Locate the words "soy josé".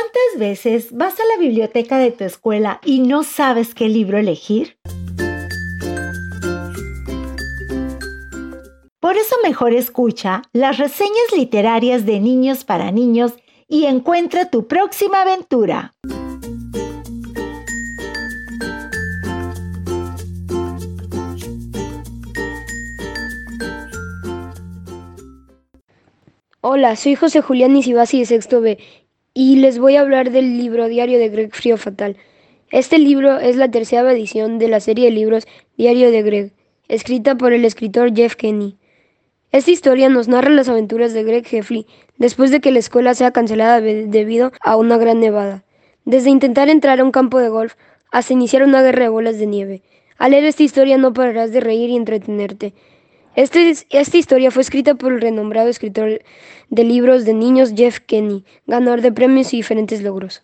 26.94-27.40